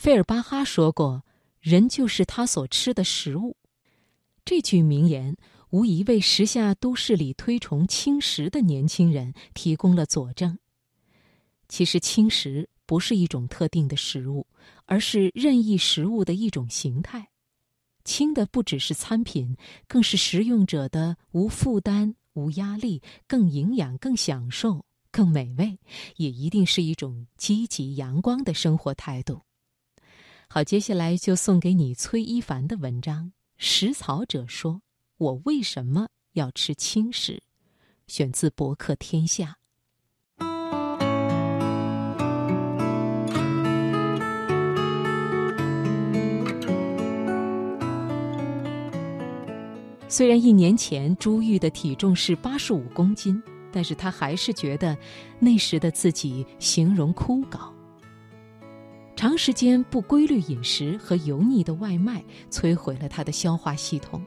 [0.00, 1.22] 费尔巴哈说过
[1.60, 3.58] ：“人就是他所吃的食物。”
[4.46, 5.36] 这句名言
[5.72, 10.58] 无疑为时下都市里推崇轻食的年轻人提供了佐证。
[11.68, 14.46] 其实，轻食不是一种特定的食物，
[14.86, 17.28] 而是任意食物的一种形态。
[18.02, 19.54] 轻的不只是餐品，
[19.86, 25.78] 更是食用者的无负担、无压力、更营养、更享受、更美味，
[26.16, 29.42] 也一定是一种积极阳光的生活态度。
[30.52, 33.30] 好，接下来就送给你崔一凡的文章。
[33.56, 34.82] 食草者说
[35.16, 37.40] ：“我为什么要吃青食？”
[38.08, 39.58] 选自博客天下。
[50.08, 54.98] 虽然一年前朱玉的体重是八十五公斤，但是他还是觉得
[55.38, 57.72] 那时的自己形容枯槁。
[59.20, 64.24] 长时间不规律饮食和油腻的外卖摧毁了他的消化系统，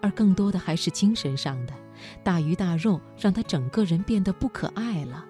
[0.00, 1.74] 而更多的还是精神上的。
[2.22, 5.26] 大鱼大肉让他整个人变得不可爱了。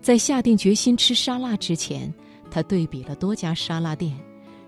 [0.00, 2.14] 在下定决心吃沙拉之前，
[2.52, 4.16] 他对比了多家沙拉店，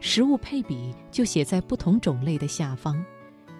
[0.01, 3.01] 食物配比就写在不同种类的下方，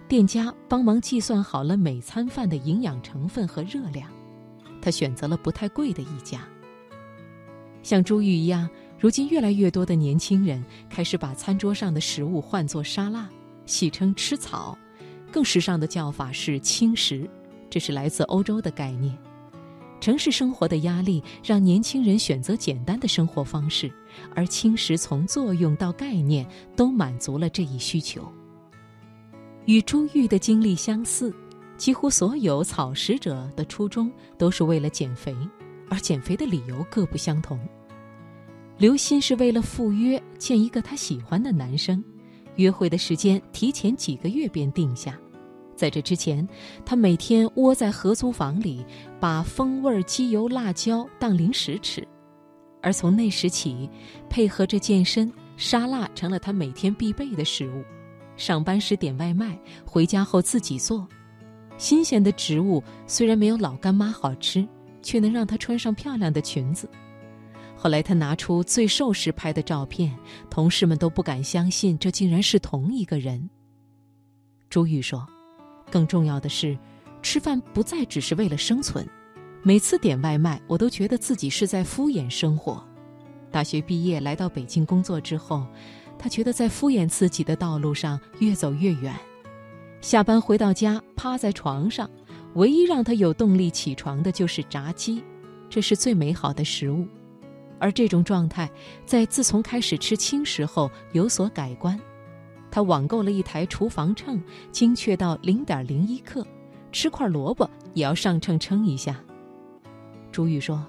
[0.05, 4.11] 店家帮忙计算好了每餐饭的营养成分和热量，
[4.81, 6.41] 他选择了不太贵的一家。
[7.83, 8.69] 像朱玉一样。
[9.05, 13.29] 如今，越来越多的年轻人开始把餐桌上的食物换作沙拉，
[13.67, 14.75] 戏称“吃草”。
[15.31, 17.29] 更时尚的叫法是“轻食”，
[17.69, 19.15] 这是来自欧洲的概念。
[20.01, 23.93] 城市生活的压力让年轻人选择简单的生活方式，
[24.33, 26.43] 而轻食从作用到概念
[26.75, 28.27] 都满足了这一需求。
[29.65, 31.31] 与朱玉的经历相似，
[31.77, 35.31] 几乎所有草食者的初衷都是为了减肥，
[35.91, 37.59] 而减肥的理由各不相同。
[38.77, 42.03] 刘鑫是为了赴约见一个他喜欢的男生，
[42.57, 45.17] 约会的时间提前几个月便定下。
[45.77, 46.45] 在这之前，
[46.85, 48.85] 他每天窝在合租房里，
[49.17, 52.05] 把风味鸡油辣椒当零食吃。
[52.81, 53.89] 而从那时起，
[54.29, 57.81] 配合着健身，沙拉成了他每天必备的食物。
[58.35, 61.07] 上班时点外卖，回家后自己做。
[61.77, 64.67] 新鲜的植物虽然没有老干妈好吃，
[65.01, 66.89] 却能让她穿上漂亮的裙子。
[67.77, 70.17] 后来，他拿出最瘦时拍的照片，
[70.49, 73.49] 同事们都不敢相信，这竟然是同一个人。
[74.69, 75.27] 朱玉说
[75.91, 76.77] ：“更重要的是，
[77.21, 79.07] 吃饭不再只是为了生存。
[79.61, 82.83] 每次点外卖，我都觉得自己是在敷衍生活。
[83.51, 85.65] 大学毕业来到北京工作之后，
[86.17, 89.13] 他觉得在敷衍自己的道路上越走越远。
[90.01, 92.09] 下班回到家，趴在床上，
[92.55, 95.23] 唯一让他有动力起床的就是炸鸡，
[95.69, 97.07] 这是最美好的食物。”
[97.85, 98.67] 而这种状态，
[99.05, 101.99] 在自从开始吃轻食后有所改观。
[102.71, 104.41] 他网购了一台厨房秤，
[104.71, 106.43] 精确到零点零一克，
[106.91, 109.23] 吃块萝卜也要上秤称一下。
[110.31, 110.83] 朱玉说：“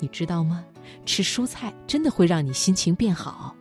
[0.00, 0.64] 你知道吗？
[1.04, 3.54] 吃蔬菜真的会让你心情变好。”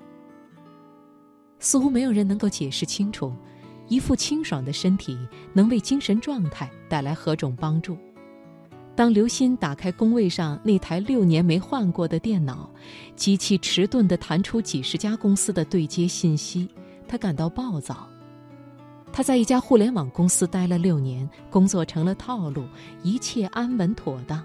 [1.59, 3.35] 似乎没有人能够解释清楚，
[3.89, 5.19] 一副清爽的身体
[5.51, 7.97] 能为精神状态带来何种帮助。
[8.97, 12.67] 当刘鑫打开工位上那台六年没换过的电脑，
[13.15, 16.67] 机器迟钝地弹出几十家公司的对接信息，
[17.07, 18.09] 他感到暴躁。
[19.13, 22.65] 他在一家互联网公司待了六年，工作成了套路，
[23.03, 24.43] 一切安稳妥当，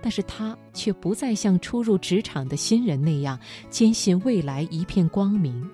[0.00, 3.36] 但是他却不再像初入职场的新人那样
[3.70, 5.68] 坚信未来一片光明。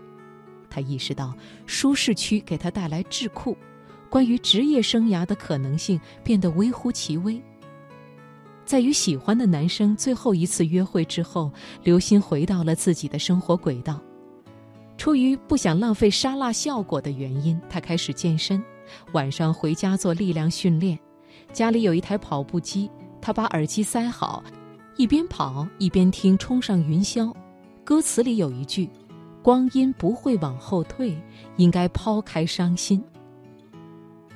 [0.71, 1.35] 他意识到
[1.67, 3.55] 舒适区给他带来智库，
[4.09, 7.39] 关于职业生涯的可能性变得微乎其微。
[8.71, 11.51] 在与喜欢的男生最后一次约会之后，
[11.83, 14.01] 刘鑫回到了自己的生活轨道。
[14.97, 18.63] 出于不想浪费沙拉效果的原因，他开始健身，
[19.11, 20.97] 晚上回家做力量训练。
[21.53, 22.89] 家里有一台跑步机，
[23.21, 24.41] 他把耳机塞好，
[24.97, 27.25] 一边跑一边听《冲上云霄》。
[27.83, 28.89] 歌词里有一句
[29.43, 31.21] ：“光阴不会往后退，
[31.57, 33.03] 应该抛开伤心。”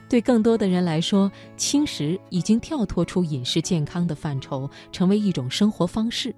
[0.08, 6.34] 对更多的人来说，轻食已经跳脱出饮食健康的范畴，成为一种生活方式。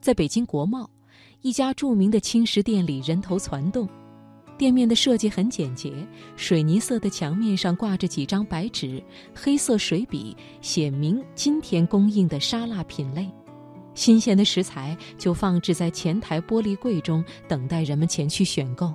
[0.00, 0.88] 在北京国贸，
[1.42, 3.88] 一家著名的轻食店里人头攒动，
[4.56, 5.92] 店面的设计很简洁，
[6.36, 9.02] 水泥色的墙面上挂着几张白纸，
[9.34, 13.28] 黑色水笔写明今天供应的沙拉品类，
[13.94, 18.94] 新鲜的食材就放置在前台玻璃柜中，等待人们前去选购。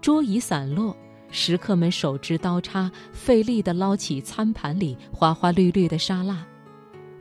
[0.00, 0.94] 桌椅散落。
[1.34, 6.46] 食客们手执刀叉，费力地捞起餐盘里花花绿绿的沙拉。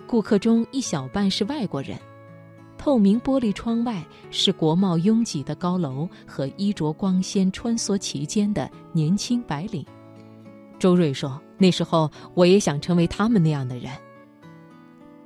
[0.06, 1.98] 顾客中一小半是外国人，
[2.78, 9.84] 透明玻璃窗外是国贸拥挤的高楼和衣着光鲜、穿梭其间的年轻白领。
[10.78, 13.92] 周瑞说：“那时候我也想成为他们那样的人。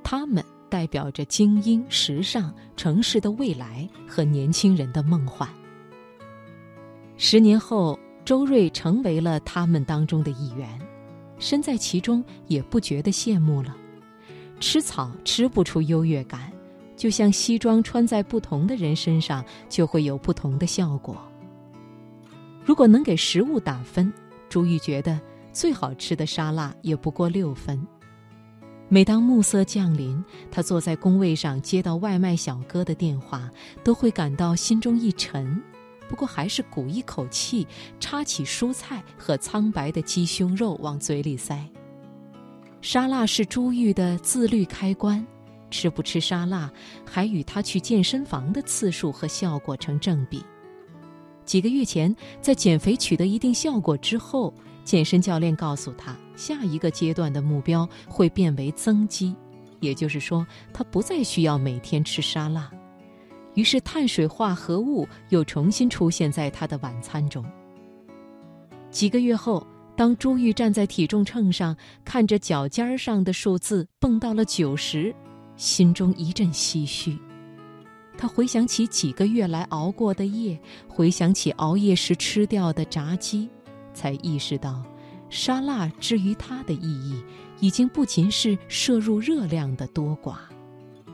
[0.02, 5.46] 他们代表着精英、时尚、城市的未来和年轻人的梦幻。”
[7.18, 7.98] 十年后，
[8.28, 10.68] 周瑞成为了他们当中的一员，
[11.38, 13.74] 身在其中也不觉得羡慕了。
[14.60, 16.52] 吃草吃不出优越感，
[16.94, 21.16] 就像西装穿在不同的人身上就会有不同的效果。
[22.62, 24.12] 如果能给食物打分，
[24.50, 25.18] 朱玉觉得
[25.50, 27.82] 最好吃的沙拉也不过六分。
[28.90, 33.50] 每当暮色降临，他坐在工位上接到外卖小哥的电话，
[33.82, 35.58] 都会感到心中一沉。
[36.08, 37.66] 不过还是鼓一口气，
[38.00, 41.62] 插起蔬菜和苍白的鸡胸肉往嘴里塞。
[42.80, 45.24] 沙拉是朱玉的自律开关，
[45.70, 46.70] 吃不吃沙拉
[47.04, 50.42] 还与他去健身房的次数和效果成正比。
[51.44, 54.52] 几个月前，在减肥取得一定效果之后，
[54.84, 59.34] 健身教练告诉他，下一个阶段的目标会变为增肌，
[59.80, 62.70] 也就是说，他不再需要每天吃沙拉。
[63.58, 67.44] 于是，碳水化合物又重新出现在他的晚餐中。
[68.88, 69.66] 几个月后，
[69.96, 75.12] 当朱玉站在体重秤上，看着脚尖上的数字蹦到了九十，
[75.56, 77.18] 心中一阵唏嘘。
[78.16, 80.56] 他回想起几个月来熬过的夜，
[80.86, 83.50] 回想起熬夜时吃掉的炸鸡，
[83.92, 84.84] 才意识到，
[85.30, 87.20] 沙拉之于他的意义，
[87.58, 90.36] 已经不仅是摄入热量的多寡。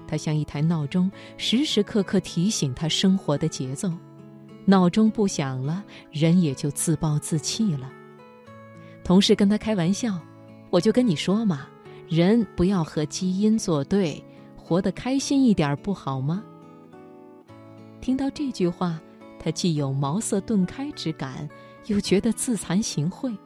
[0.07, 3.91] 它像一台闹钟，时时刻刻提醒他生活的节奏。
[4.67, 7.91] 闹钟不响了，人也就自暴自弃了。
[9.03, 10.19] 同事跟他开玩笑
[10.71, 11.67] ：“我就跟你说嘛，
[12.09, 14.25] 人不要和基因作对，
[14.57, 16.43] 活得开心一点不好吗？”
[18.01, 18.99] 听到这句话，
[19.39, 21.47] 他既有茅塞顿开之感，
[21.87, 23.37] 又觉得自惭形秽。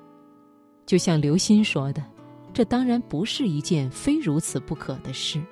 [0.86, 2.04] 就像刘鑫说的
[2.54, 5.42] ：“这当然不是一件非如此不可的事。”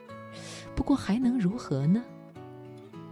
[0.76, 2.00] 不过还能如何呢？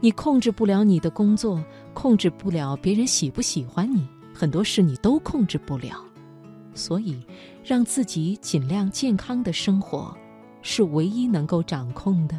[0.01, 1.61] 你控制不了你的工作，
[1.93, 5.97] 控制不了别人喜不喜欢你，很多事你都控制不了。
[6.75, 7.21] 所以，
[7.65, 10.15] 让自己尽量健康的生活，
[10.61, 12.33] 是唯一能够掌控的。